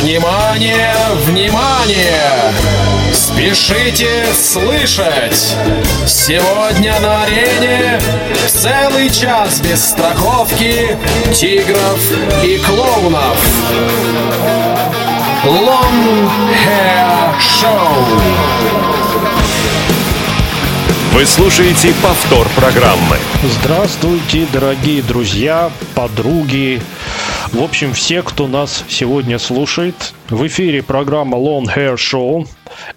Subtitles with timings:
[0.00, 0.94] Внимание,
[1.26, 2.54] внимание!
[3.12, 5.54] Спешите слышать!
[6.06, 8.00] Сегодня на арене
[8.48, 10.96] целый час без страховки
[11.34, 12.00] тигров
[12.42, 13.36] и клоунов.
[15.44, 16.30] Long
[16.64, 18.40] Hair Show.
[21.12, 23.18] Вы слушаете повтор программы.
[23.42, 26.80] Здравствуйте, дорогие друзья, подруги,
[27.52, 32.46] в общем, все, кто нас сегодня слушает, в эфире программа Long Hair Show.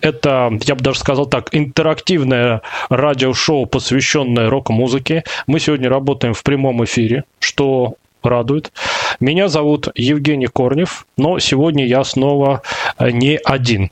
[0.01, 5.23] Это, я бы даже сказал так, интерактивное радиошоу, посвященное рок-музыке.
[5.47, 8.71] Мы сегодня работаем в прямом эфире, что радует.
[9.19, 12.61] Меня зовут Евгений Корнев, но сегодня я снова
[12.97, 13.89] э, не один.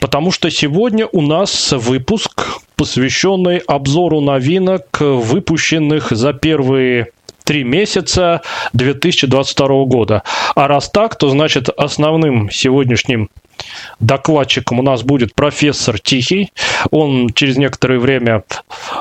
[0.00, 7.08] Потому что сегодня у нас выпуск, посвященный обзору новинок, выпущенных за первые
[7.46, 8.42] три месяца
[8.72, 10.22] 2022 года.
[10.54, 13.30] А раз так, то значит основным сегодняшним
[14.00, 16.52] Докладчиком у нас будет профессор Тихий.
[16.90, 18.44] Он через некоторое время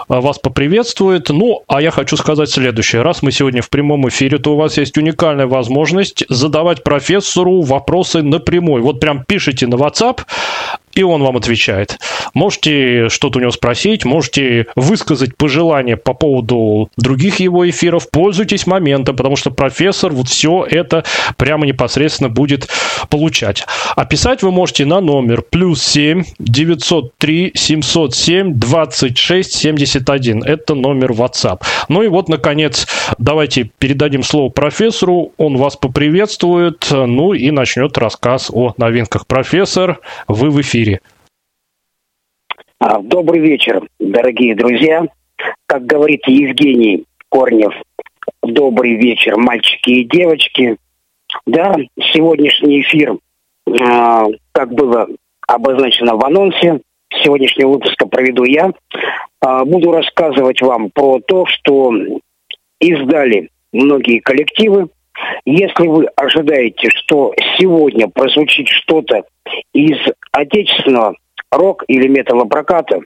[0.08, 1.30] а, вас поприветствует.
[1.30, 3.02] Ну, а я хочу сказать следующее.
[3.02, 8.22] Раз мы сегодня в прямом эфире, то у вас есть уникальная возможность задавать профессору вопросы
[8.22, 8.84] напрямую.
[8.84, 10.22] Вот прям пишите на WhatsApp,
[10.96, 12.00] и он вам отвечает.
[12.34, 18.10] Можете что-то у него спросить, можете высказать пожелания по поводу других его эфиров.
[18.10, 21.04] Пользуйтесь моментом, потому что профессор вот все это
[21.38, 22.70] прямо непосредственно будет
[23.10, 23.66] получать.
[23.96, 30.44] А писать вы можете на номер плюс 7 903 707 26 71.
[30.44, 31.62] Это номер WhatsApp.
[31.90, 32.88] Ну и вот, наконец,
[33.18, 35.34] давайте передадим слово профессору.
[35.38, 39.28] Он вас поприветствует, ну и начнет рассказ о новинках.
[39.28, 41.02] Профессор, вы в эфире эфире.
[42.80, 45.06] А, добрый вечер, дорогие друзья.
[45.66, 47.74] Как говорит Евгений Корнев,
[48.44, 50.78] добрый вечер, мальчики и девочки.
[51.46, 53.18] Да, сегодняшний эфир,
[53.82, 55.08] а, как было
[55.48, 56.82] обозначено в анонсе,
[57.24, 58.72] сегодняшнего выпуска проведу я.
[59.42, 61.92] А, буду рассказывать вам про то, что
[62.80, 64.90] издали многие коллективы.
[65.46, 69.24] Если вы ожидаете, что сегодня прозвучит что-то
[69.74, 69.98] из
[70.32, 71.16] отечественного
[71.52, 73.00] рок или металлопроката,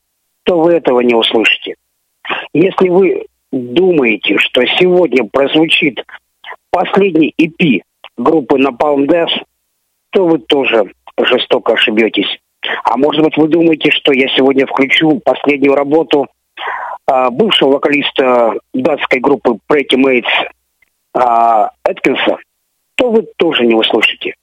[0.44, 1.75] то вы этого не услышите.
[2.53, 6.03] Если вы думаете, что сегодня прозвучит
[6.72, 7.81] последний EP
[8.18, 9.44] группы Napalm Death,
[10.12, 12.40] то вы тоже жестоко ошибетесь.
[12.84, 16.28] А может быть, вы думаете, что я сегодня включу последнюю работу
[17.06, 20.50] а, бывшего вокалиста датской группы Pretty Mates
[21.19, 22.38] а, Эткинса,
[22.96, 24.35] то вы тоже не услышите.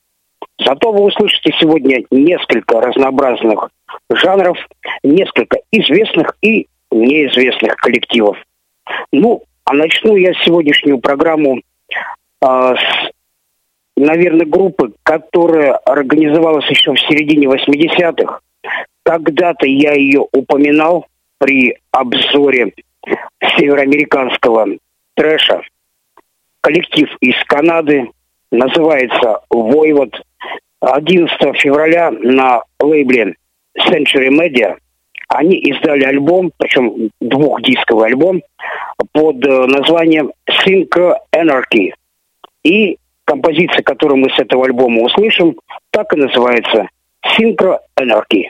[0.58, 3.70] Зато вы услышите сегодня несколько разнообразных
[4.10, 4.58] жанров,
[5.02, 8.36] несколько известных и неизвестных коллективов.
[9.12, 11.60] Ну, а начну я сегодняшнюю программу э,
[12.40, 13.10] с,
[13.96, 18.40] наверное, группы, которая организовалась еще в середине 80-х.
[19.02, 21.06] Когда-то я ее упоминал
[21.38, 22.72] при обзоре
[23.56, 24.68] североамериканского
[25.14, 25.62] трэша.
[26.66, 28.10] Коллектив из Канады
[28.50, 30.20] называется «Войвод».
[30.80, 33.36] 11 февраля на лейбле
[33.78, 34.74] Century Media
[35.28, 38.42] они издали альбом, причем двухдисковый альбом,
[39.12, 41.92] под э, названием Synchro Anarchy.
[42.64, 45.56] И композиция, которую мы с этого альбома услышим,
[45.92, 46.88] так и называется
[47.38, 48.46] Synchro Anarchy.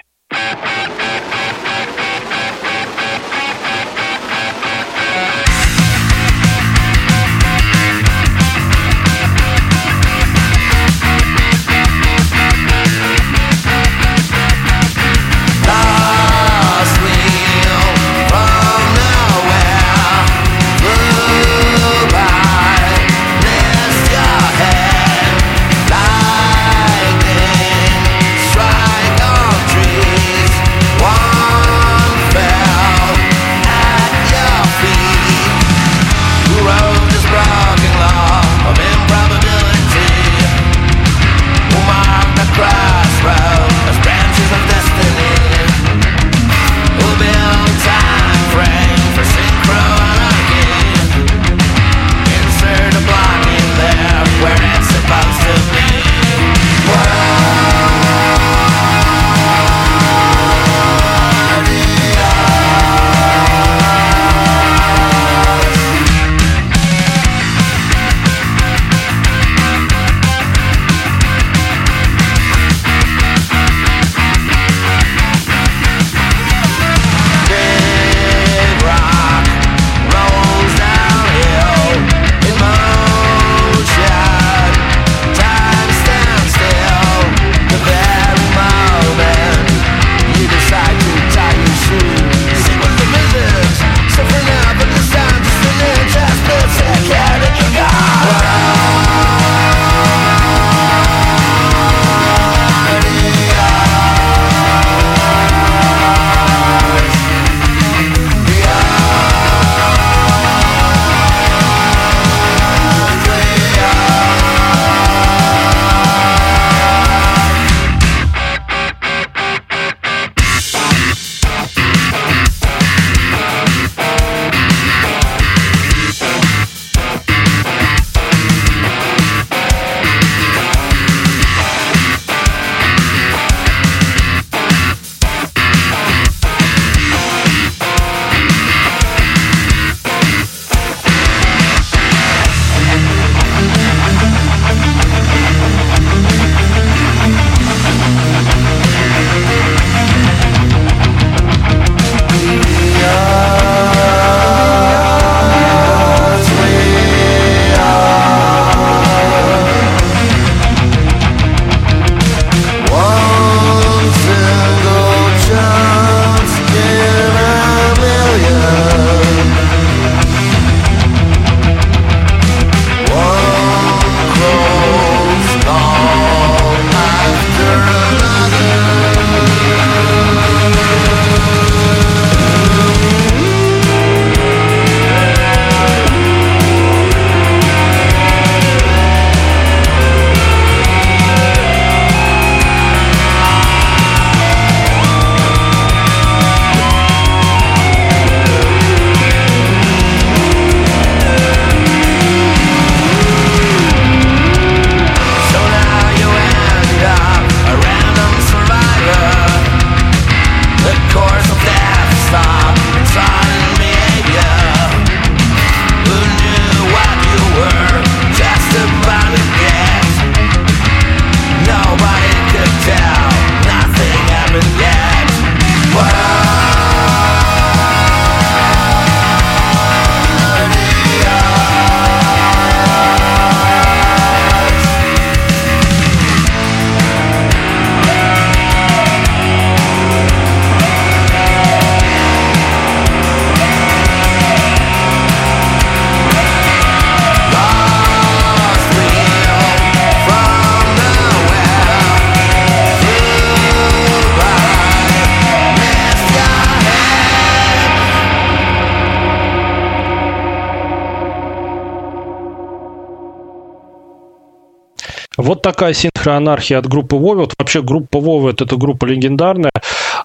[265.46, 267.42] Вот такая синхроанархия от группы Вовы.
[267.42, 269.70] Вот вообще группа Вовы это группа легендарная.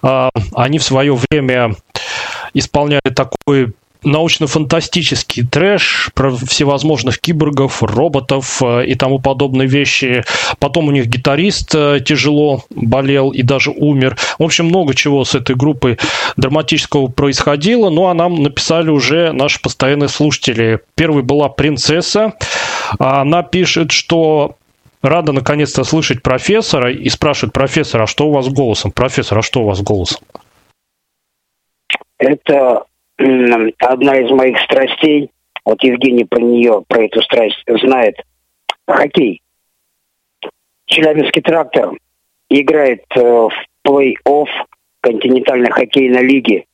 [0.02, 1.76] А, они в свое время
[2.54, 3.72] исполняли такой
[4.02, 10.24] научно-фантастический трэш про всевозможных киборгов, роботов э, и тому подобные вещи.
[10.58, 14.16] Потом у них гитарист э, тяжело болел и даже умер.
[14.40, 15.98] В общем, много чего с этой группой
[16.36, 17.90] драматического происходило.
[17.90, 20.80] Ну, а нам написали уже наши постоянные слушатели.
[20.96, 22.32] Первой была «Принцесса».
[22.98, 24.56] Она пишет, что
[25.02, 28.92] рада наконец-то слышать профессора и спрашивает профессора, а что у вас с голосом?
[28.92, 30.26] Профессор, а что у вас с голосом?
[32.18, 32.84] Это
[33.78, 35.30] одна из моих страстей,
[35.64, 38.16] вот Евгений про нее, про эту страсть знает,
[38.86, 39.42] хоккей.
[40.86, 41.92] Челябинский трактор
[42.50, 43.52] играет э, в
[43.86, 44.48] плей-офф
[45.00, 46.66] континентальной хоккейной лиги.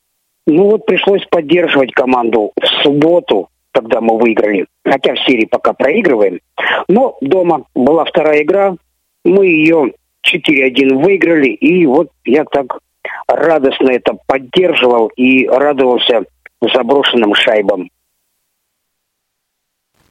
[0.46, 4.66] Ну вот пришлось поддерживать команду в субботу, когда мы выиграли.
[4.84, 6.40] Хотя в серии пока проигрываем.
[6.88, 8.76] Но дома была вторая игра.
[9.24, 9.92] Мы ее
[10.26, 11.48] 4-1 выиграли.
[11.48, 12.78] И вот я так
[13.26, 16.24] радостно это поддерживал и радовался
[16.60, 17.90] заброшенным шайбам.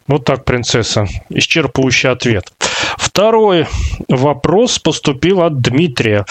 [0.08, 1.06] Вот так, принцесса.
[1.30, 2.54] Исчерпывающий ответ.
[2.98, 3.66] Второй
[4.08, 6.26] вопрос поступил от Дмитрия.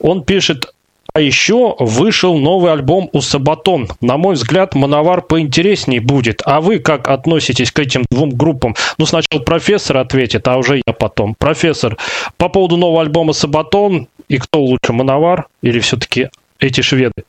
[0.00, 0.74] Он пишет,
[1.12, 3.88] а еще вышел новый альбом у Сабатон.
[4.00, 6.42] На мой взгляд, Мановар поинтереснее будет.
[6.44, 8.74] А вы как относитесь к этим двум группам?
[8.98, 11.34] Ну, сначала профессор ответит, а уже я потом.
[11.34, 11.96] Профессор,
[12.36, 17.24] по поводу нового альбома Сабатон, и кто лучше, Мановар или все-таки эти шведы?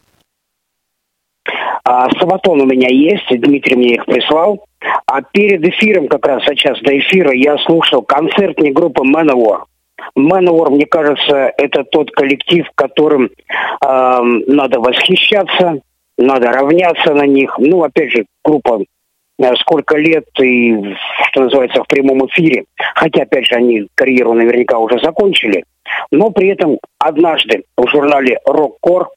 [1.84, 4.66] А, Сабатон у меня есть, Дмитрий мне их прислал.
[5.06, 9.64] А перед эфиром, как раз сейчас до эфира, я слушал концертник группы Manowar.
[10.18, 15.82] Manowar, мне кажется, это тот коллектив, которым э, надо восхищаться,
[16.18, 17.56] надо равняться на них.
[17.58, 18.82] Ну, опять же, группа
[19.40, 20.96] э, сколько лет и,
[21.30, 22.66] что называется, в прямом эфире.
[22.96, 25.64] Хотя, опять же, они карьеру наверняка уже закончили.
[26.12, 29.08] Но при этом однажды в журнале Rockcore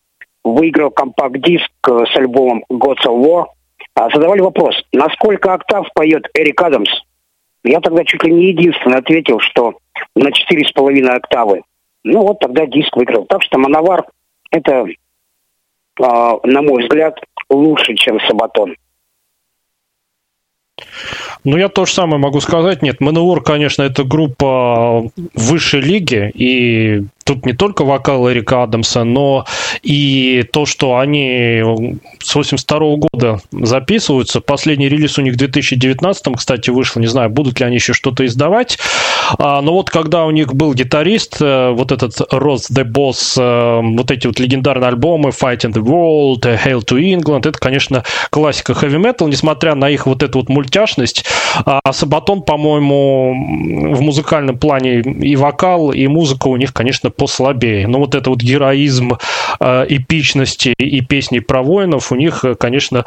[0.45, 3.47] выиграл компакт-диск э, с альбомом Gods of War,
[3.97, 6.88] а, задавали вопрос, на сколько октав поет Эрик Адамс?
[7.64, 9.78] Я тогда чуть ли не единственный ответил, что
[10.14, 11.62] на четыре с половиной октавы.
[12.04, 13.25] Ну вот тогда диск выиграл.
[13.25, 14.04] Так что Мановар
[14.50, 14.87] это,
[16.00, 17.18] а, на мой взгляд,
[17.49, 18.76] лучше, чем Сабатон.
[21.44, 22.83] Ну, я то же самое могу сказать.
[22.83, 29.47] Нет, Manowar, конечно, это группа высшей лиги, и тут не только вокал Эрика Адамса, но
[29.83, 34.40] и то, что они с 82 года записываются.
[34.40, 37.00] Последний релиз у них в 2019, кстати, вышел.
[37.00, 38.78] Не знаю, будут ли они еще что-то издавать.
[39.38, 43.81] А, но вот когда у них был гитарист, э, вот этот Ross the Boss, э,
[43.97, 48.73] вот эти вот легендарные альбомы Fight in the World, Hail to England, это, конечно, классика
[48.73, 51.25] metal, несмотря на их вот эту вот мультяшность.
[51.64, 57.87] А Сабатон, по-моему, в музыкальном плане и вокал, и музыка у них, конечно, послабее.
[57.87, 59.19] Но вот это вот героизм
[59.61, 63.04] э, эпичности и песни про воинов у них, конечно,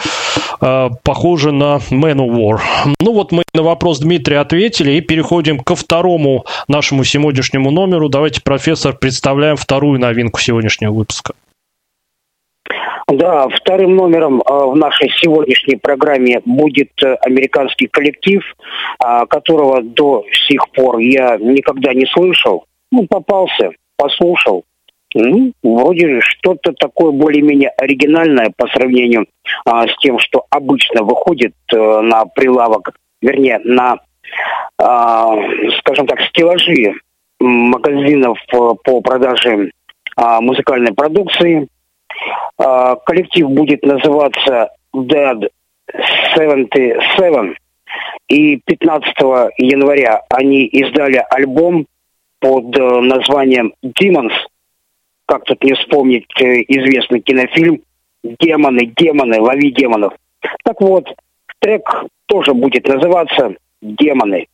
[0.59, 2.59] похоже на Man of War.
[2.99, 6.06] Ну вот мы на вопрос Дмитрия ответили и переходим ко второму
[6.67, 8.09] нашему сегодняшнему номеру.
[8.09, 11.33] Давайте, профессор, представляем вторую новинку сегодняшнего выпуска.
[13.07, 20.25] Да, вторым номером э, в нашей сегодняшней программе будет э, американский коллектив, э, которого до
[20.47, 22.65] сих пор я никогда не слышал.
[22.91, 24.65] Ну, попался, послушал.
[25.13, 29.25] Ну, вроде что-то такое более-менее оригинальное по сравнению
[29.65, 33.99] а, с тем, что обычно выходит а, на прилавок, вернее, на, а,
[34.79, 36.93] скажем так, стеллажи
[37.39, 39.71] магазинов по продаже
[40.15, 41.67] а, музыкальной продукции.
[42.57, 45.49] А, коллектив будет называться Dead
[46.35, 47.53] 77.
[48.29, 49.13] И 15
[49.57, 51.87] января они издали альбом
[52.39, 54.33] под э, названием Demons.
[55.25, 57.81] Как тут не вспомнить э, известный кинофильм
[58.23, 60.13] «Демоны, демоны, лови демонов».
[60.63, 61.07] Так вот,
[61.59, 61.89] трек
[62.25, 64.47] тоже будет называться «Демоны».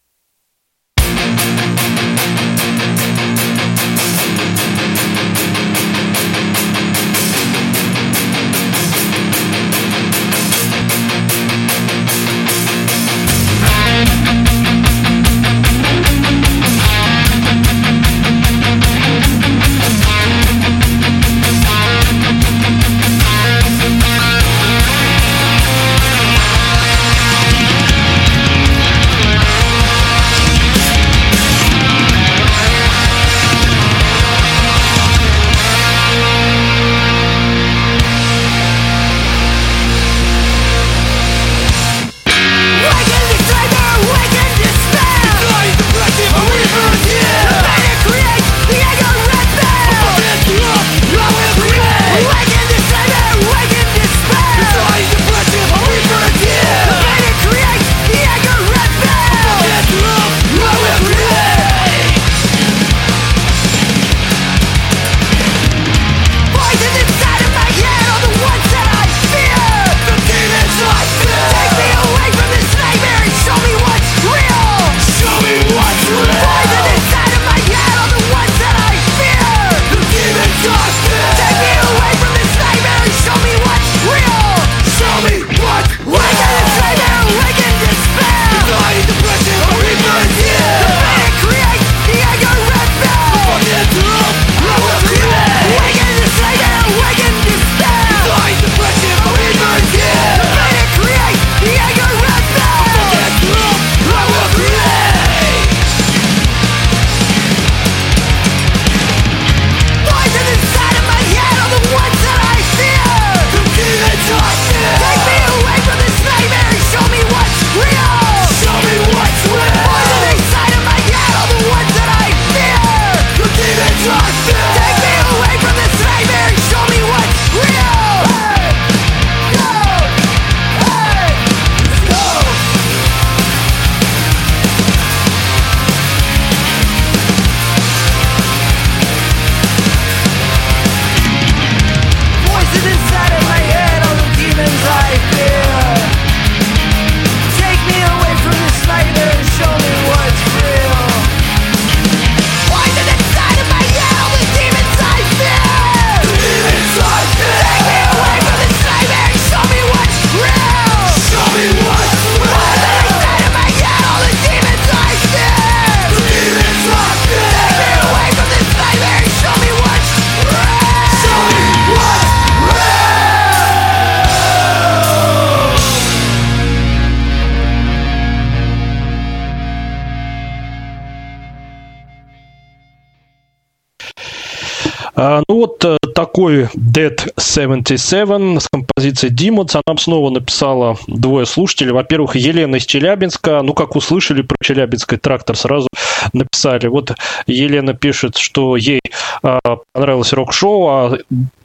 [186.34, 189.80] Такой Dead 77 с композицией Demons.
[189.86, 191.92] Она снова написала двое слушателей.
[191.92, 193.62] Во-первых, Елена из Челябинска.
[193.62, 195.88] Ну, как услышали про Челябинский трактор, сразу
[196.32, 196.88] написали.
[196.88, 197.13] Вот
[197.48, 199.01] Елена пишет, что ей
[199.44, 199.60] э,
[199.92, 201.18] понравилось рок-шоу, а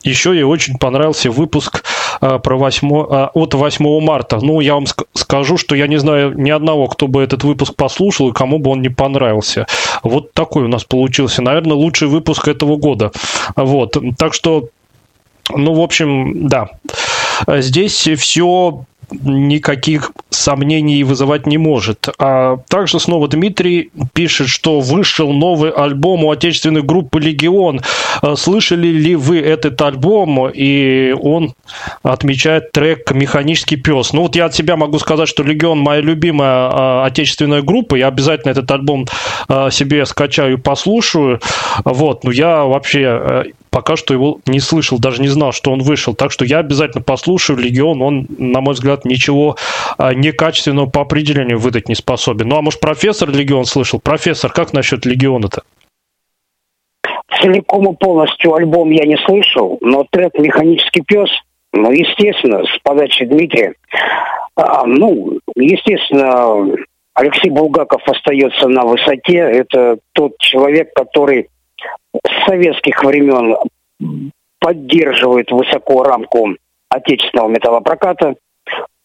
[0.02, 1.84] еще ей очень понравился выпуск
[2.20, 4.38] э, про 8, э, от 8 марта.
[4.42, 7.74] Ну, я вам ск- скажу, что я не знаю ни одного, кто бы этот выпуск
[7.76, 9.66] послушал и кому бы он не понравился.
[10.02, 11.42] Вот такой у нас получился.
[11.42, 13.12] Наверное, лучший выпуск этого года.
[13.56, 13.96] Вот.
[14.18, 14.68] Так что,
[15.50, 16.68] ну, в общем, да.
[17.46, 22.08] Здесь все никаких сомнений вызывать не может.
[22.18, 27.80] А также снова Дмитрий пишет, что вышел новый альбом у отечественной группы «Легион».
[28.20, 30.48] А слышали ли вы этот альбом?
[30.48, 31.54] И он
[32.02, 34.12] отмечает трек «Механический пес».
[34.12, 37.96] Ну вот я от себя могу сказать, что «Легион» моя любимая а, отечественная группа.
[37.96, 39.06] Я обязательно этот альбом
[39.48, 41.40] а, себе скачаю и послушаю.
[41.84, 46.14] Вот, но я вообще пока что его не слышал, даже не знал, что он вышел.
[46.14, 47.58] Так что я обязательно послушаю.
[47.58, 49.56] Легион, он, на мой взгляд, ничего
[49.96, 52.48] а, некачественного по определению выдать не способен.
[52.48, 54.00] Ну, а может, профессор Легион слышал?
[54.00, 55.62] Профессор, как насчет Легиона-то?
[57.40, 61.30] Целиком и полностью альбом я не слышал, но трек «Механический пес»,
[61.72, 63.74] ну, естественно, с подачи Дмитрия,
[64.56, 66.74] а, ну, естественно,
[67.14, 69.38] Алексей Булгаков остается на высоте.
[69.38, 71.48] Это тот человек, который
[72.46, 73.56] советских времен
[74.60, 76.56] поддерживает высоко рамку
[76.88, 78.34] отечественного металлопроката.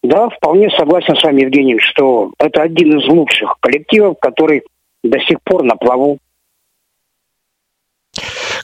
[0.02, 4.62] Да, вполне согласен с вами, Евгений, что это один из лучших коллективов, который
[5.02, 6.18] до сих пор на плаву.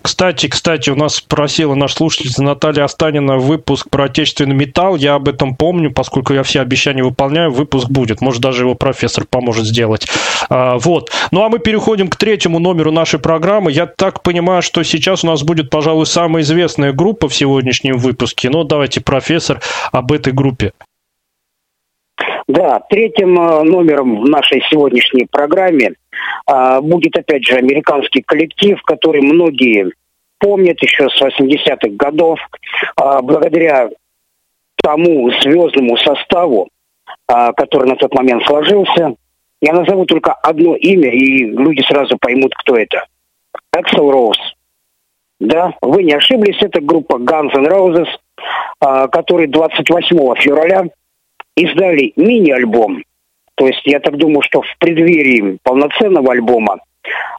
[0.02, 4.96] Кстати, кстати, у нас спросила наш слушательница Наталья Останина выпуск про отечественный металл.
[4.96, 8.20] Я об этом помню, поскольку я все обещания выполняю, выпуск будет.
[8.20, 10.06] Может, даже его профессор поможет сделать.
[10.48, 11.10] А, вот.
[11.30, 13.72] Ну, а мы переходим к третьему номеру нашей программы.
[13.72, 18.50] Я так понимаю, что сейчас у нас будет, пожалуй, самая известная группа в сегодняшнем выпуске.
[18.50, 19.60] Ну, давайте, профессор,
[19.92, 20.72] об этой группе.
[22.48, 25.92] Да, третьим э, номером в нашей сегодняшней программе
[26.82, 29.92] будет, опять же, американский коллектив, который многие
[30.40, 32.40] помнят еще с 80-х годов,
[32.96, 33.90] а, благодаря
[34.82, 36.68] тому звездному составу,
[37.28, 39.14] а, который на тот момент сложился.
[39.60, 43.04] Я назову только одно имя, и люди сразу поймут, кто это.
[43.76, 44.40] Axel Rose.
[45.38, 48.08] Да, вы не ошиблись, это группа Guns N' Roses,
[48.78, 50.84] который 28 февраля
[51.56, 53.02] издали мини-альбом.
[53.60, 56.78] То есть я так думаю, что в преддверии полноценного альбома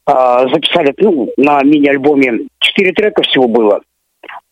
[0.06, 3.82] э, записали, ну, на мини-альбоме четыре трека всего было.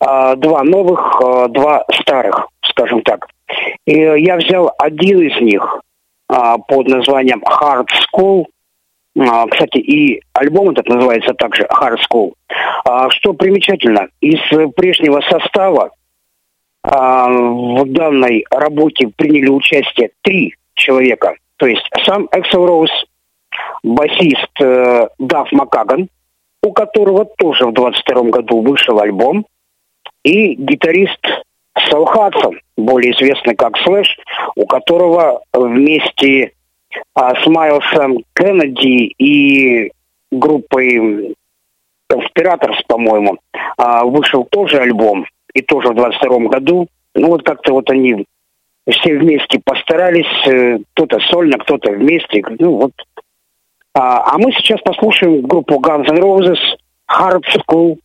[0.02, 3.28] Э, два новых, э, два старых, скажем так.
[3.86, 5.82] И я взял один из них
[6.28, 8.46] э, под названием Hard School.
[9.16, 12.34] Кстати, и альбом этот называется также Hard School.
[13.10, 14.40] Что примечательно, из
[14.76, 15.92] прежнего состава
[16.84, 21.36] в данной работе приняли участие три человека.
[21.60, 22.90] То есть сам Эксел Роуз,
[23.84, 26.08] басист э, Даф Макаган,
[26.64, 29.46] у которого тоже в 22 году вышел альбом,
[30.24, 31.20] и гитарист
[31.90, 34.18] Сол Хадсон, более известный как Слэш,
[34.56, 36.54] у которого вместе
[37.14, 39.92] а, с Майлсом Кеннеди и
[40.32, 41.36] группой
[42.08, 43.38] Конспираторс, по-моему,
[43.78, 46.88] а, вышел тоже альбом и тоже в 22 году.
[47.16, 48.26] Ну вот как-то вот они
[48.88, 52.44] все вместе постарались, э, кто-то сольно, кто-то вместе.
[52.60, 52.92] Ну вот.
[53.94, 56.60] А, а мы сейчас послушаем группу Guns N' Roses
[57.10, 57.98] Hard School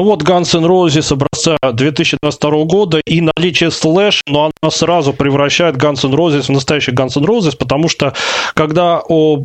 [0.00, 5.76] Ну вот Guns N' Roses образца 2022 года и наличие Slash, но она сразу превращает
[5.76, 8.14] Guns N' Roses в настоящий Guns N' Roses, потому что
[8.54, 9.44] когда о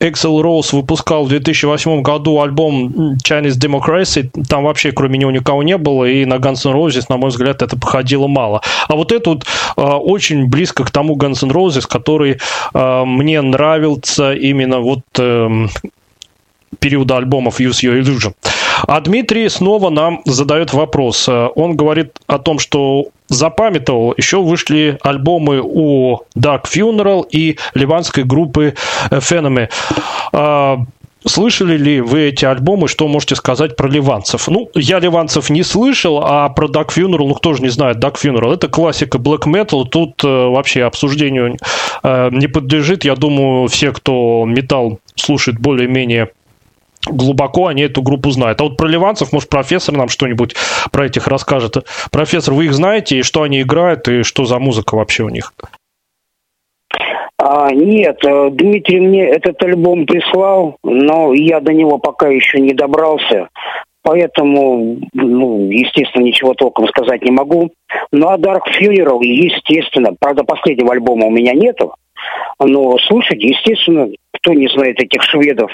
[0.00, 5.76] Axel Rose выпускал в 2008 году альбом Chinese Democracy, там вообще кроме него никого не
[5.76, 8.62] было, и на Guns N' Roses, на мой взгляд, это походило мало.
[8.88, 9.44] А вот это вот
[9.76, 12.38] э, очень близко к тому Guns N' Roses, который
[12.72, 15.66] э, мне нравился именно вот э,
[16.78, 18.32] периода альбомов Use Your Illusion.
[18.86, 21.28] А Дмитрий снова нам задает вопрос.
[21.28, 28.74] Он говорит о том, что запамятовал, еще вышли альбомы у Dark Funeral и ливанской группы
[29.10, 29.68] Phenome.
[30.32, 30.78] А,
[31.26, 32.88] слышали ли вы эти альбомы?
[32.88, 34.48] Что можете сказать про ливанцев?
[34.48, 38.14] Ну, я ливанцев не слышал, а про Dark Funeral, ну, кто же не знает Dark
[38.22, 38.54] Funeral?
[38.54, 41.56] Это классика black metal, тут э, вообще обсуждению
[42.02, 43.04] э, не подлежит.
[43.04, 46.30] Я думаю, все, кто металл слушает более-менее
[47.06, 48.60] глубоко они эту группу знают.
[48.60, 50.54] А вот про ливанцев, может, профессор нам что-нибудь
[50.90, 51.86] про этих расскажет.
[52.10, 55.52] Профессор, вы их знаете, и что они играют, и что за музыка вообще у них?
[57.38, 62.72] А, нет, э, Дмитрий мне этот альбом прислал, но я до него пока еще не
[62.72, 63.48] добрался.
[64.02, 67.72] Поэтому, ну, естественно, ничего толком сказать не могу.
[68.12, 71.94] Ну, а Dark Funeral, естественно, правда, последнего альбома у меня нету.
[72.60, 75.70] Но слушать, естественно, кто не знает этих шведов,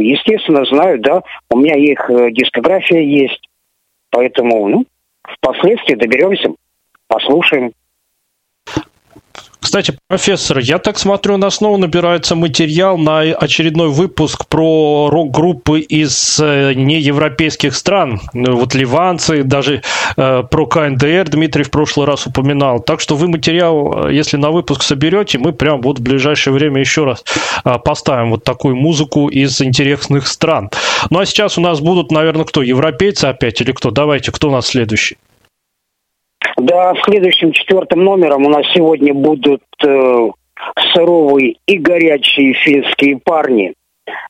[0.00, 1.22] Естественно, знаю, да.
[1.50, 3.48] У меня их э, дискография есть.
[4.10, 4.86] Поэтому, ну,
[5.22, 6.50] впоследствии доберемся,
[7.08, 7.72] послушаем.
[9.68, 15.80] Кстати, профессор, я так смотрю, у нас снова набирается материал на очередной выпуск про рок-группы
[15.80, 18.18] из э, неевропейских стран.
[18.32, 19.82] Ну, вот ливанцы, даже
[20.16, 22.80] э, про КНДР Дмитрий в прошлый раз упоминал.
[22.80, 26.80] Так что вы материал, э, если на выпуск соберете, мы прям вот в ближайшее время
[26.80, 27.22] еще раз
[27.84, 30.70] поставим вот такую музыку из интересных стран.
[31.10, 32.62] Ну а сейчас у нас будут, наверное, кто?
[32.62, 33.90] Европейцы опять или кто?
[33.90, 35.18] Давайте, кто у нас следующий?
[36.56, 40.28] Да, следующим четвертым номером у нас сегодня будут э,
[40.92, 43.74] суровые и горячие финские парни.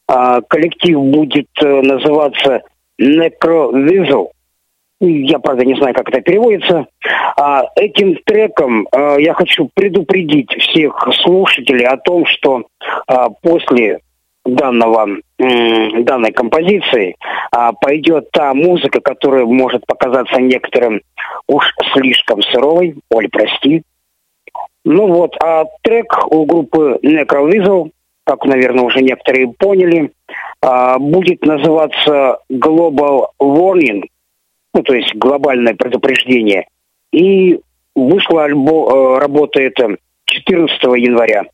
[0.06, 2.62] А, коллектив будет э, называться
[3.00, 4.30] Necrovisual.
[5.00, 6.86] Я, правда, не знаю, как это переводится.
[7.36, 12.64] А, этим треком а, я хочу предупредить всех слушателей о том, что
[13.06, 14.00] а, после
[14.54, 15.08] данного,
[15.38, 17.16] данной композиции
[17.50, 21.00] а, пойдет та музыка, которая может показаться некоторым
[21.46, 22.96] уж слишком сыровой.
[23.10, 23.82] Оль, прости.
[24.84, 27.90] Ну вот, а трек у группы Necrovisual,
[28.24, 30.12] как, наверное, уже некоторые поняли,
[30.62, 34.04] а, будет называться Global Warning,
[34.74, 36.66] ну, то есть глобальное предупреждение.
[37.12, 37.60] И
[37.94, 41.44] вышла альбом, э, работа это 14 января.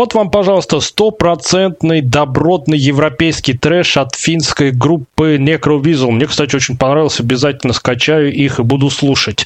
[0.00, 6.10] Вот вам, пожалуйста, стопроцентный добротный европейский трэш от финской группы Necrovisual.
[6.10, 7.22] Мне, кстати, очень понравился.
[7.22, 9.44] Обязательно скачаю их и буду слушать.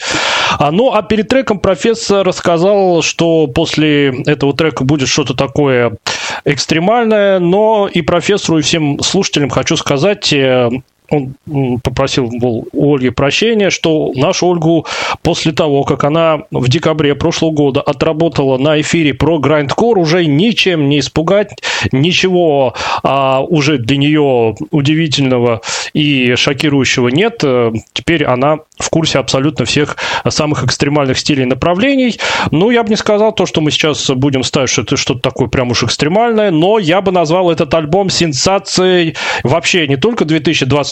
[0.56, 5.96] А, ну, а перед треком профессор рассказал, что после этого трека будет что-то такое
[6.44, 10.70] экстремальное, но и профессору, и всем слушателям хочу сказать, э,
[11.10, 11.34] он
[11.82, 14.86] попросил мол, у Ольги прощения, что нашу Ольгу
[15.22, 20.88] после того, как она в декабре прошлого года отработала на эфире про Grindcore, уже ничем
[20.88, 21.60] не испугать,
[21.92, 25.60] ничего а, уже для нее удивительного
[25.92, 27.44] и шокирующего нет.
[27.92, 29.96] Теперь она в курсе абсолютно всех
[30.28, 32.18] самых экстремальных стилей и направлений.
[32.50, 35.48] Ну, я бы не сказал то, что мы сейчас будем ставить, что это что-то такое
[35.48, 40.24] прям уж экстремальное, но я бы назвал этот альбом сенсацией вообще не только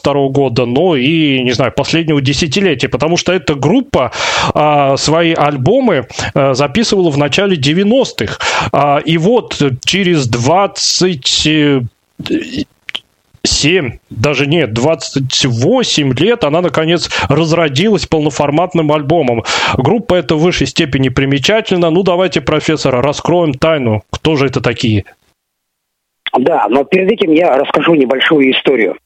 [0.02, 4.12] 2022 года, но и, не знаю, последнего десятилетия, потому что эта группа
[4.54, 8.38] а, свои альбомы а, записывала в начале 90-х.
[8.72, 11.88] А, и вот через 20
[13.44, 19.42] 7, даже нет, 28 лет она, наконец, разродилась полноформатным альбомом.
[19.76, 21.90] Группа эта в высшей степени примечательна.
[21.90, 24.02] Ну, давайте, профессор, раскроем тайну.
[24.10, 25.04] Кто же это такие?
[26.38, 28.96] Да, но перед этим я расскажу небольшую историю.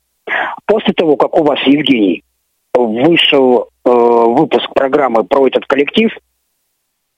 [0.66, 2.24] После того, как у вас, Евгений,
[2.74, 6.12] вышел э, выпуск программы про этот коллектив,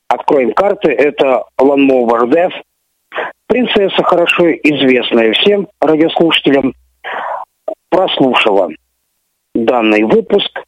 [0.09, 2.55] откроем карты, это Lawnmower Death,
[3.47, 6.75] принцесса, хорошо известная всем радиослушателям,
[7.89, 8.71] прослушала
[9.55, 10.63] данный выпуск,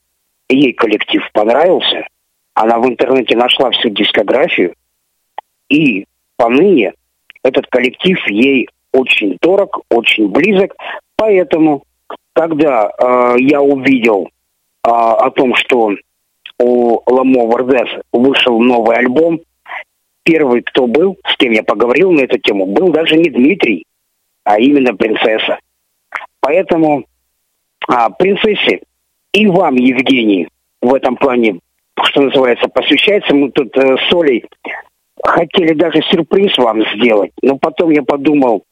[0.48, 2.06] ей коллектив понравился,
[2.54, 4.74] она в интернете нашла всю дискографию,
[5.68, 6.94] и поныне
[7.42, 10.74] этот коллектив ей очень дорог, очень близок,
[11.16, 11.84] поэтому,
[12.40, 14.30] когда э, я увидел э,
[14.88, 15.92] о том, что
[16.58, 19.40] у Ламо Вардес вышел новый альбом,
[20.22, 23.84] первый, кто был, с кем я поговорил на эту тему, был даже не Дмитрий,
[24.44, 25.58] а именно принцесса.
[26.40, 27.04] Поэтому
[27.86, 28.80] а, принцессе
[29.34, 30.48] и вам, Евгений,
[30.80, 31.60] в этом плане,
[32.04, 33.34] что называется, посвящается.
[33.34, 34.46] Мы тут э, с Олей
[35.22, 38.64] хотели даже сюрприз вам сделать, но потом я подумал,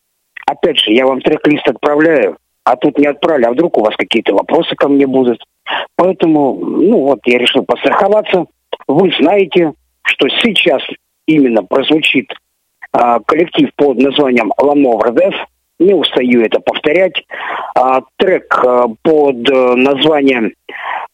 [0.46, 4.34] опять же, я вам трек-лист отправляю, а тут не отправлю, а вдруг у вас какие-то
[4.34, 5.42] вопросы ко мне будут.
[5.96, 8.44] Поэтому, ну вот, я решил постраховаться.
[8.86, 10.82] Вы знаете, что сейчас
[11.26, 12.30] именно прозвучит
[12.92, 15.36] а, коллектив под названием «Ламовр Death»,
[15.78, 17.24] не устаю это повторять.
[17.74, 20.52] А, трек а, под а, названием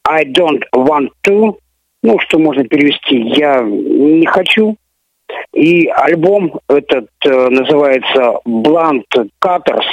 [0.08, 1.56] I don't want to,
[2.02, 4.76] ну, что можно перевести «Я не хочу».
[5.52, 9.04] И альбом этот а, называется Blunt
[9.40, 9.86] Cutters,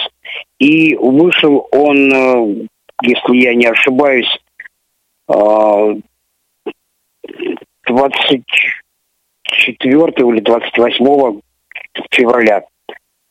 [0.61, 2.45] и вышел он, а,
[3.01, 4.29] если я не ошибаюсь,
[5.27, 5.95] а,
[7.85, 11.41] 24 или 28
[12.11, 12.63] февраля.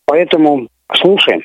[0.06, 1.42] Поэтому Слушаем.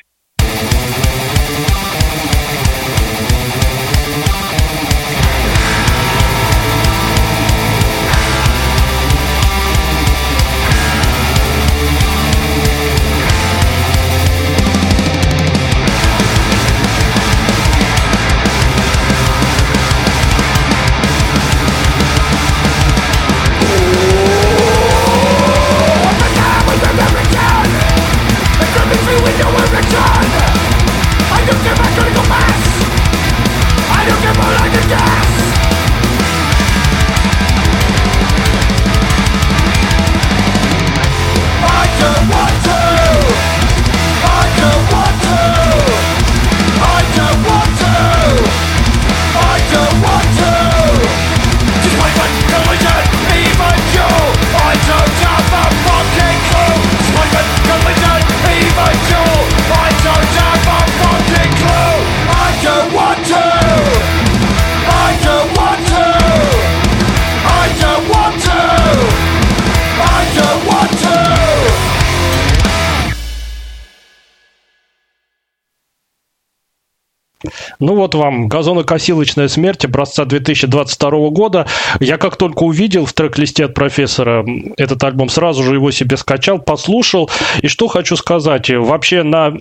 [77.78, 81.66] Ну вот вам газонокосилочная смерть образца 2022 года.
[82.00, 84.44] Я как только увидел в трек-листе от профессора
[84.76, 87.30] этот альбом, сразу же его себе скачал, послушал.
[87.60, 89.54] И что хочу сказать, вообще на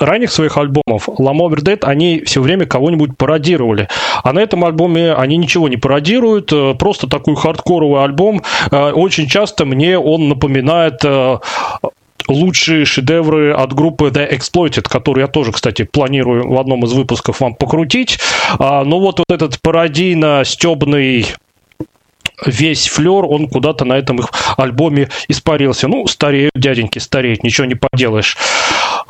[0.00, 3.88] ранних своих альбомов Lam Over Dead они все время кого-нибудь пародировали.
[4.22, 8.42] А на этом альбоме они ничего не пародируют, э, просто такой хардкоровый альбом.
[8.70, 11.38] Э, очень часто мне он напоминает э,
[12.28, 17.40] лучшие шедевры от группы The Exploited, которые я тоже, кстати, планирую в одном из выпусков
[17.40, 18.18] вам покрутить.
[18.58, 21.26] А, но вот, вот этот пародийно-стебный
[22.46, 25.88] весь флер, он куда-то на этом их альбоме испарился.
[25.88, 28.36] Ну, стареют дяденьки, стареют, ничего не поделаешь.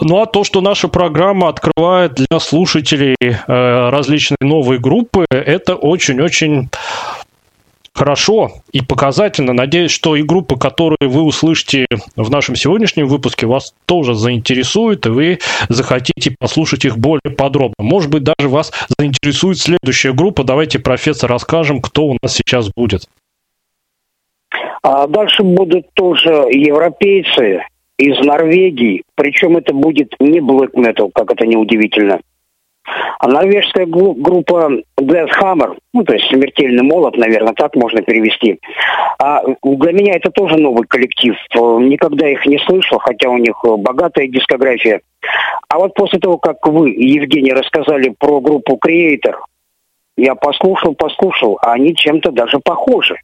[0.01, 6.71] Ну, а то, что наша программа открывает для слушателей э, различные новые группы, это очень-очень
[7.99, 9.53] хорошо и показательно.
[9.53, 15.11] Надеюсь, что и группы, которые вы услышите в нашем сегодняшнем выпуске, вас тоже заинтересуют, и
[15.11, 15.39] вы
[15.69, 17.75] захотите послушать их более подробно.
[17.79, 20.45] Может быть, даже вас заинтересует следующая группа.
[20.45, 23.09] Давайте, профессор, расскажем, кто у нас сейчас будет.
[24.83, 27.65] А дальше будут тоже европейцы
[27.99, 32.21] из Норвегии, причем это будет не black metal, как это неудивительно.
[33.19, 34.71] А норвежская группа
[35.01, 38.59] Death Hammer, ну, то есть смертельный молот, наверное, так можно перевести.
[39.19, 41.35] А для меня это тоже новый коллектив.
[41.55, 45.01] Никогда их не слышал, хотя у них богатая дискография.
[45.69, 49.35] А вот после того, как вы, Евгений, рассказали про группу Creator,
[50.17, 53.17] я послушал, послушал, а они чем-то даже похожи.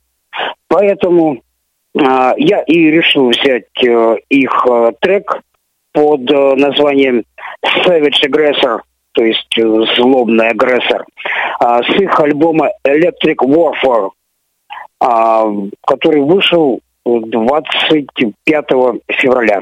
[0.69, 1.43] Поэтому
[1.95, 5.41] э, я и решил взять э, их э, трек
[5.93, 7.25] под э, названием
[7.85, 8.81] Savage Aggressor–
[9.15, 9.63] то есть э,
[9.97, 11.05] злобный агрессор,
[11.61, 14.11] а, с их альбома Electric Warfare,
[15.01, 15.47] а,
[15.87, 18.65] который вышел 25
[19.09, 19.61] февраля.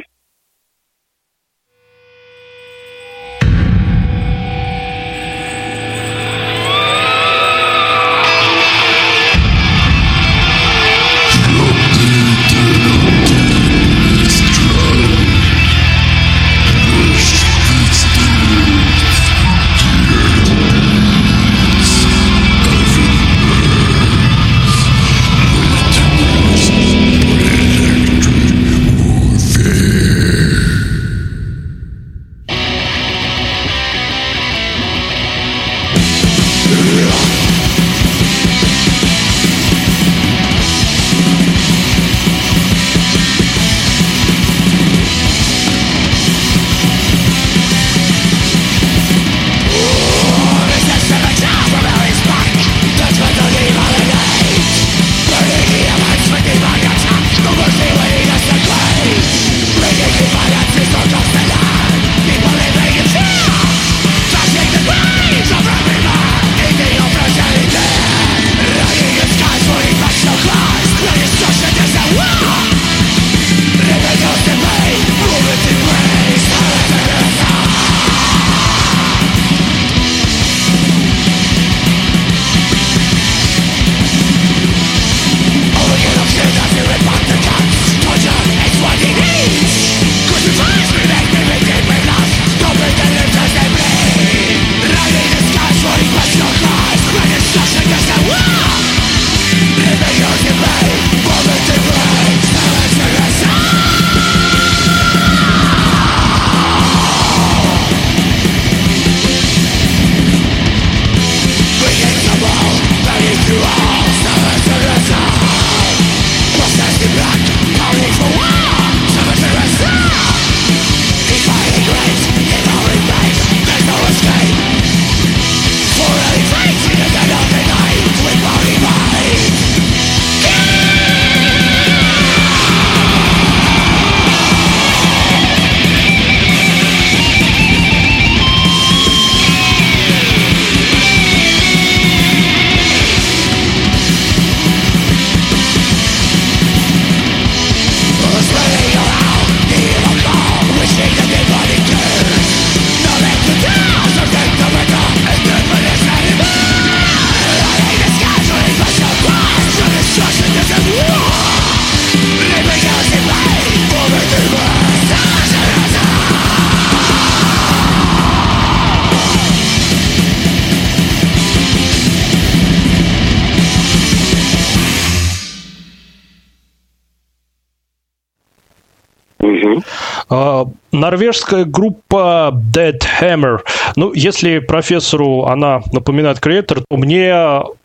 [180.92, 183.58] Норвежская группа Dead Hammer.
[183.96, 187.34] Ну, если профессору она напоминает креатор, то мне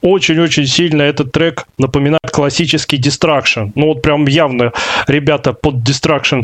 [0.02, 3.72] очень-очень сильно этот трек напоминает классический Distraction.
[3.76, 4.72] Ну, вот прям явно
[5.08, 6.44] ребята под Distraction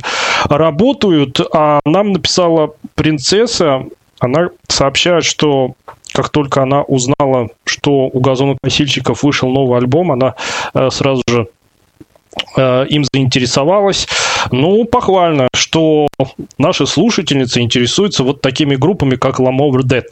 [0.49, 1.39] работают.
[1.54, 3.86] А нам написала принцесса,
[4.20, 5.74] она сообщает, что
[6.14, 10.36] как только она узнала, что у газонокосильщиков вышел новый альбом, она
[10.74, 11.47] э, сразу же
[12.55, 14.07] им заинтересовалась.
[14.51, 16.07] Ну, похвально, что
[16.57, 20.03] наши слушательницы интересуются вот такими группами, как Lamover Dead.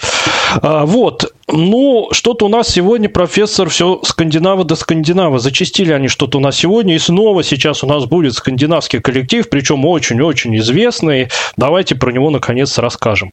[0.61, 1.33] А, вот.
[1.47, 5.39] Ну, что-то у нас сегодня, профессор, все скандинава до скандинава.
[5.39, 6.95] Зачистили они что-то у нас сегодня.
[6.95, 11.29] И снова сейчас у нас будет скандинавский коллектив, причем очень-очень известный.
[11.57, 13.31] Давайте про него, наконец, расскажем.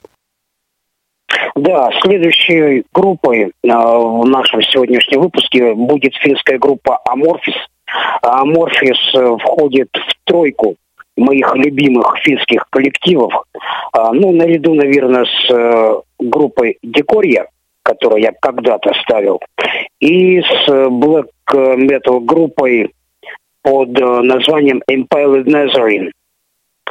[1.55, 7.55] Да, следующей группой э, в нашем сегодняшнем выпуске будет финская группа Amorphis–
[8.22, 10.76] а Морфис э, входит в тройку
[11.16, 13.32] моих любимых финских коллективов.
[13.93, 17.47] А, ну, наряду, наверное, с э, группой Декорья,
[17.82, 19.41] которую я когда-то ставил,
[20.01, 22.93] и с Black Metal группой
[23.62, 26.11] под э, названием Impaled Nazarene.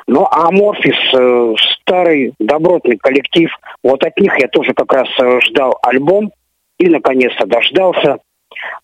[0.09, 3.49] Ну, а Морфис старый, добротный коллектив.
[3.83, 5.09] Вот от них я тоже как раз
[5.43, 6.31] ждал альбом
[6.79, 8.19] и, наконец-то, дождался.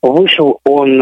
[0.01, 1.01] Вышел он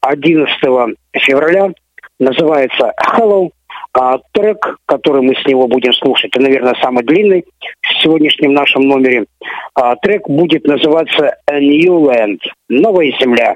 [0.00, 1.70] 11 э, февраля.
[2.18, 3.50] Называется Hello.
[3.92, 7.44] А трек, который мы с него будем слушать, это, наверное, самый длинный
[7.80, 9.26] в сегодняшнем нашем номере.
[9.74, 12.40] А, трек будет называться A New Land.
[12.68, 13.54] Новая земля.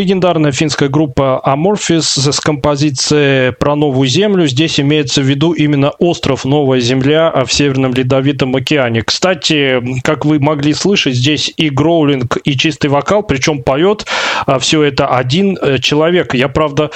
[0.00, 4.46] Легендарная финская группа Amorphis с композицией про новую землю.
[4.46, 9.02] Здесь имеется в виду именно остров Новая Земля в Северном Ледовитом океане.
[9.02, 14.06] Кстати, как вы могли слышать, здесь и гроулинг, и чистый вокал, причем поет
[14.46, 16.32] а, все это один э, человек.
[16.32, 16.90] Я, правда,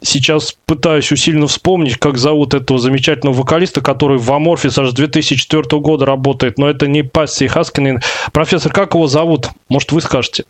[0.00, 5.64] сейчас пытаюсь усиленно вспомнить, как зовут этого замечательного вокалиста, который в Аморфис аж с 2004
[5.80, 7.98] года работает, но это не Пасси Хаскинин.
[8.32, 9.48] Профессор, как его зовут?
[9.68, 10.44] Может, вы скажете?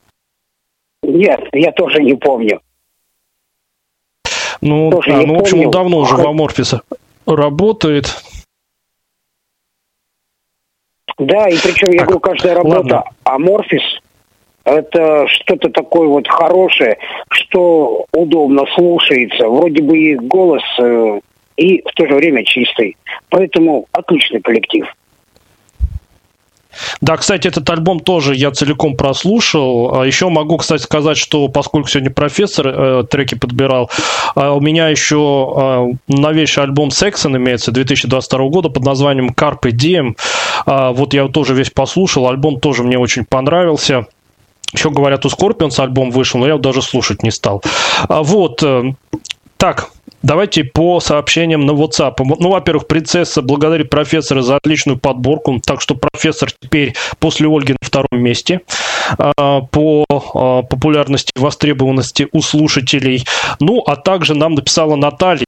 [1.03, 2.61] Нет, я тоже не помню.
[4.61, 6.81] Ну, тоже а, ну в общем, он давно уже в Аморфисе
[7.27, 8.07] работает.
[11.19, 13.83] Да, и причем, я говорю, каждая работа Аморфис
[14.65, 16.99] это что-то такое вот хорошее,
[17.31, 19.49] что удобно слушается.
[19.49, 21.21] Вроде бы и голос, э,
[21.57, 22.97] и в то же время чистый.
[23.31, 24.87] Поэтому отличный коллектив.
[27.01, 30.01] Да, кстати, этот альбом тоже я целиком прослушал.
[30.01, 33.91] А еще могу, кстати, сказать, что поскольку сегодня профессор э, треки подбирал,
[34.37, 40.17] э, у меня еще э, новейший альбом Сексон имеется 2022 года под названием Carpe Diem.
[40.67, 42.29] Э, вот я его тоже весь послушал.
[42.29, 44.07] Альбом тоже мне очень понравился.
[44.73, 47.63] Еще говорят, у Scorpions альбом вышел, но я его даже слушать не стал.
[48.09, 48.63] Вот.
[48.63, 48.95] Э,
[49.57, 49.91] так,
[50.23, 52.15] Давайте по сообщениям на WhatsApp.
[52.19, 57.79] Ну, во-первых, принцесса благодарит профессора за отличную подборку, так что профессор теперь после Ольги на
[57.81, 58.61] втором месте
[59.19, 63.25] а, по а, популярности востребованности у слушателей.
[63.61, 65.45] Ну, а также нам написала Наталья.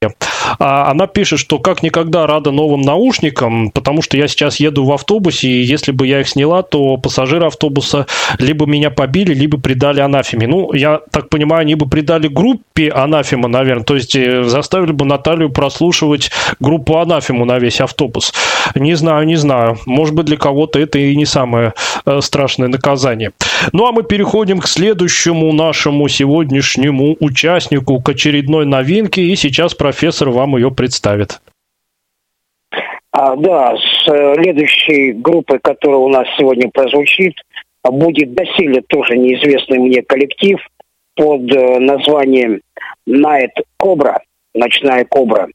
[0.59, 4.93] А, она пишет, что как никогда рада новым наушникам, потому что я сейчас еду в
[4.93, 8.07] автобусе, и если бы я их сняла, то пассажиры автобуса
[8.39, 10.47] либо меня побили, либо придали анафеме.
[10.47, 15.05] Ну, я так понимаю, они бы придали группе анафема, наверное, то есть э, заставили бы
[15.05, 16.31] Наталью прослушивать
[16.61, 18.33] группу Анафему на весь автобус.
[18.75, 19.77] Не знаю, не знаю.
[19.87, 21.73] Может быть, для кого-то это и не самое
[22.07, 23.33] э, страшное наказание.
[23.73, 30.31] Ну, а мы переходим к следующему нашему сегодняшнему участнику, к очередной новинке, и сейчас профессор
[30.31, 31.41] вам ее представит.
[33.13, 37.35] А, да, следующей группой, которая у нас сегодня прозвучит,
[37.85, 40.59] будет доселе тоже неизвестный мне коллектив
[41.15, 42.61] под э, названием
[43.09, 43.51] Night
[43.81, 44.19] Cobra
[44.55, 45.49] ночная кобра.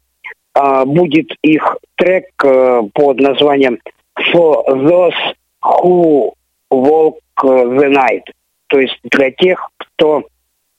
[0.53, 3.79] А, будет их трек а, под названием
[4.19, 6.31] For Those Who
[6.71, 8.23] Walk the Night.
[8.67, 10.23] То есть для тех, кто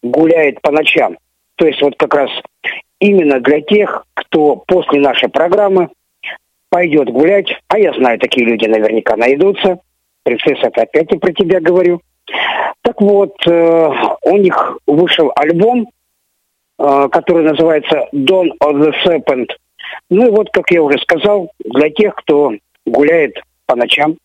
[0.03, 1.19] гуляет по ночам.
[1.57, 2.31] То есть вот как раз
[3.01, 5.89] именно для тех, кто после нашей программы
[6.71, 9.79] пойдет гулять, а я знаю, такие люди наверняка найдутся.
[10.23, 12.03] Принцесса, это опять я про тебя говорю.
[12.83, 13.91] Так вот, э,
[14.23, 15.89] у них вышел альбом
[16.79, 19.49] Э, который называется Dawn of the Serpent.
[20.11, 22.53] Ну вот, как я уже сказал, для тех, кто
[22.87, 23.35] гуляет
[23.67, 24.17] по ночам,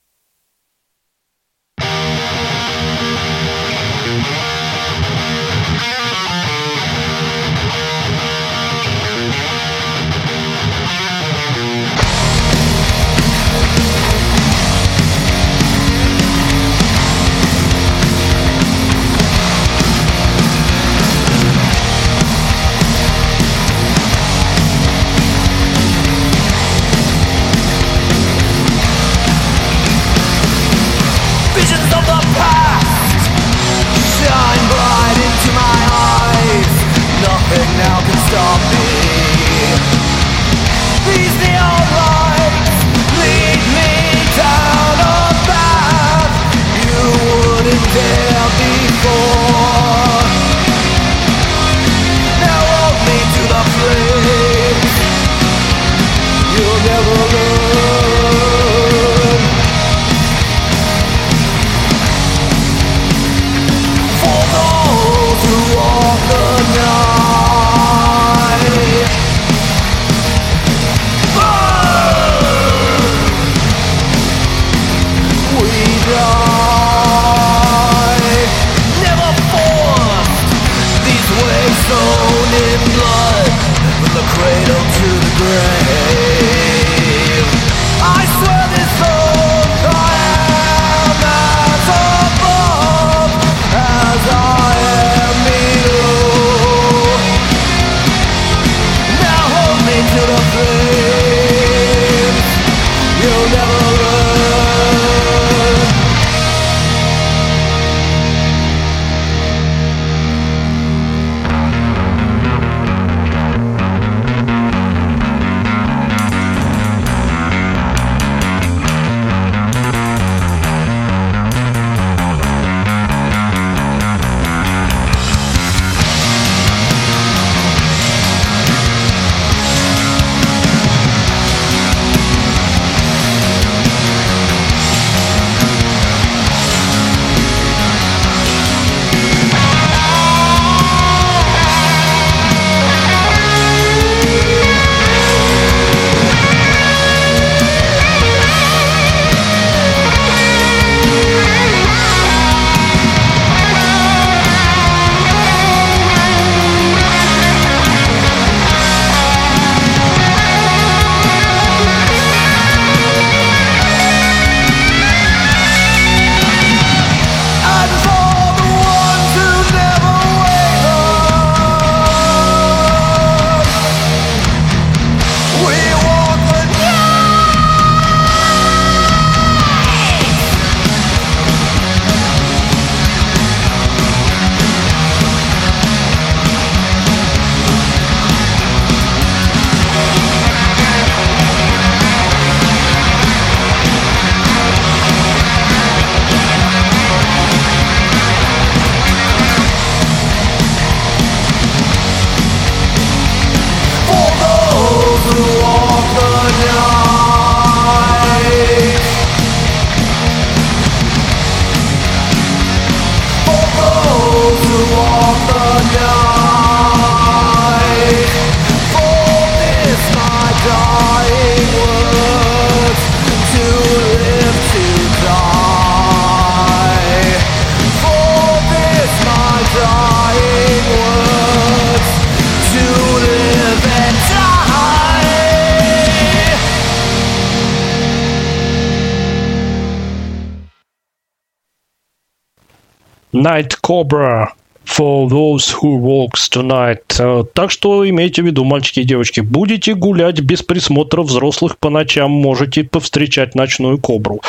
[243.44, 244.56] Night Cobra
[244.96, 247.02] for those who walks tonight.
[247.20, 251.90] Э, так что имейте в виду, мальчики и девочки, будете гулять без присмотра взрослых по
[251.90, 254.42] ночам, можете повстречать ночную кобру.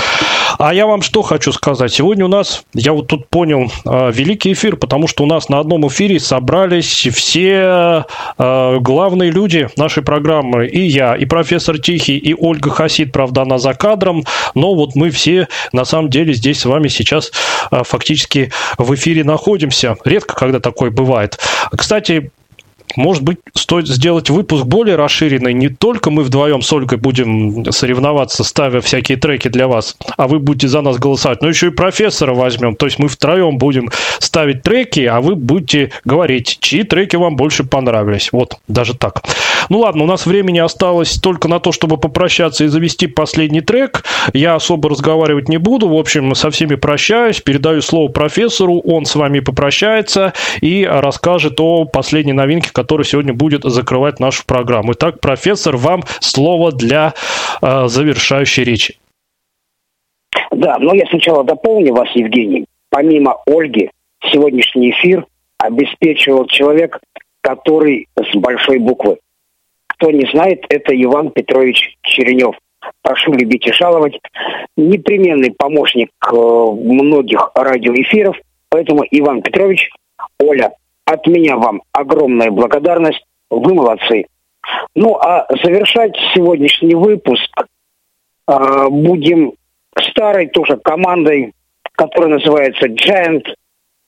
[0.59, 1.93] А я вам что хочу сказать.
[1.93, 5.59] Сегодня у нас, я вот тут понял, э, великий эфир, потому что у нас на
[5.59, 8.05] одном эфире собрались все
[8.39, 10.67] э, главные люди нашей программы.
[10.67, 14.25] И я, и профессор Тихий, и Ольга Хасид, правда, она за кадром.
[14.55, 17.33] Но вот мы все, на самом деле, здесь с вами сейчас
[17.71, 19.97] фактически в эфире находимся.
[20.05, 21.39] Редко редко, когда такое бывает.
[21.77, 22.31] Кстати,
[22.97, 25.53] может быть, стоит сделать выпуск более расширенный.
[25.53, 30.39] Не только мы вдвоем с Ольгой будем соревноваться, ставя всякие треки для вас, а вы
[30.39, 32.77] будете за нас голосовать, но еще и профессора возьмем.
[32.77, 37.65] То есть мы втроем будем ставить треки, а вы будете говорить, чьи треки вам больше
[37.65, 38.31] понравились.
[38.33, 39.23] Вот, даже так.
[39.69, 44.05] Ну ладно, у нас времени осталось только на то, чтобы попрощаться и завести последний трек.
[44.33, 45.89] Я особо разговаривать не буду.
[45.89, 47.41] В общем, со всеми прощаюсь.
[47.41, 48.81] Передаю слово профессору.
[48.81, 54.93] Он с вами попрощается и расскажет о последней новинке, который сегодня будет закрывать нашу программу.
[54.93, 57.15] Итак, профессор, вам слово для
[57.63, 58.97] э, завершающей речи.
[60.51, 62.67] Да, но я сначала дополню вас, Евгений.
[62.91, 63.91] Помимо Ольги,
[64.33, 65.27] сегодняшний эфир
[65.59, 67.01] обеспечивал человек,
[67.41, 69.19] который с большой буквы.
[69.95, 72.57] Кто не знает, это Иван Петрович Черенев.
[73.03, 74.19] Прошу любить и жаловать.
[74.77, 78.37] Непременный помощник э, многих радиоэфиров.
[78.69, 79.91] Поэтому, Иван Петрович,
[80.39, 80.73] Оля,
[81.07, 83.25] от меня вам огромная благодарность.
[83.51, 84.27] Вы молодцы.
[84.95, 87.51] Ну, а завершать сегодняшний выпуск
[88.49, 89.53] э, будем
[89.99, 91.53] старой тоже командой,
[91.93, 93.45] которая называется Giant.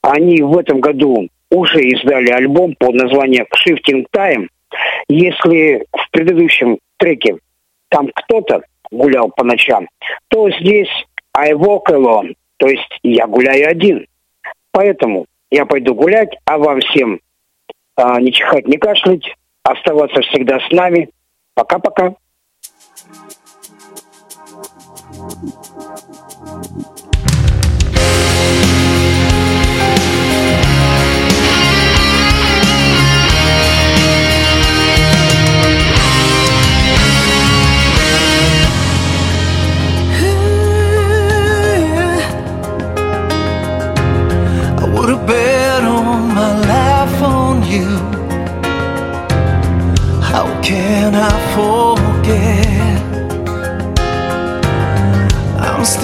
[0.02, 4.48] Они в этом году уже издали альбом под названием Shifting Time.
[5.08, 7.38] Если в предыдущем треке
[7.88, 9.88] там кто-то гулял по ночам,
[10.28, 10.90] то здесь
[11.34, 14.06] I walk alone, то есть я гуляю один.
[14.72, 17.20] Поэтому я пойду гулять, а вам всем
[17.96, 21.10] а, не чихать, не кашлять, оставаться всегда с нами.
[21.54, 22.16] Пока-пока.
[25.16, 25.75] can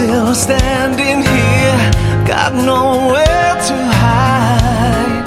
[0.03, 5.25] still standing here, got nowhere to hide,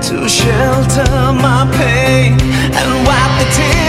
[0.00, 2.34] to shelter my pain
[2.78, 3.81] and wipe the tears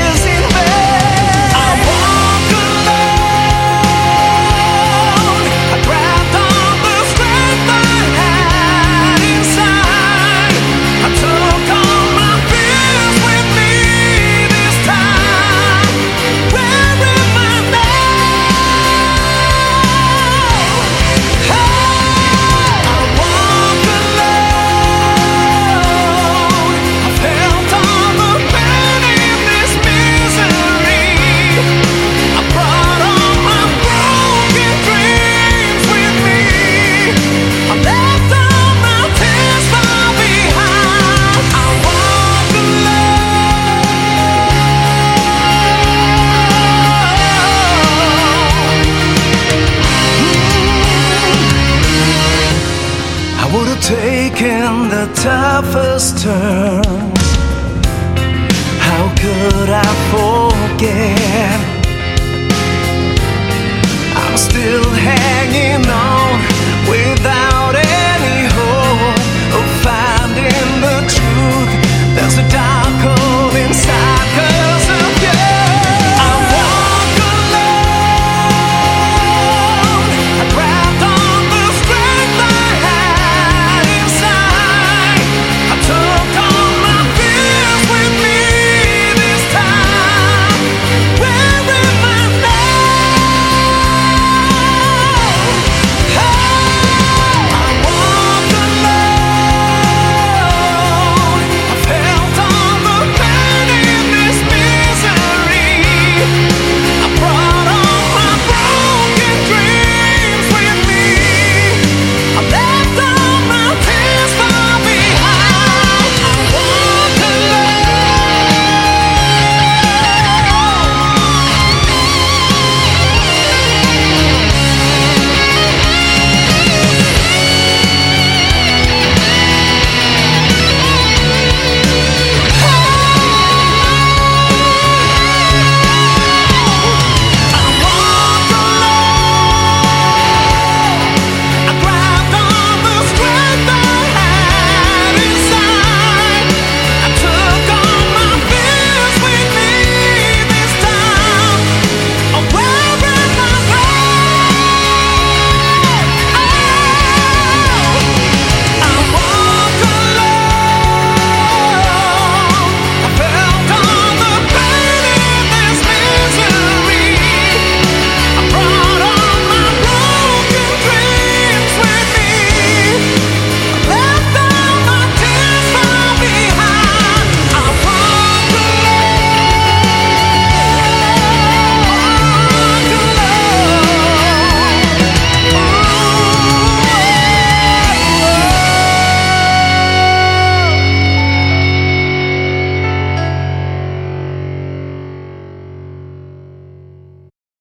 [55.94, 57.24] toughest turns.
[58.80, 60.03] How could I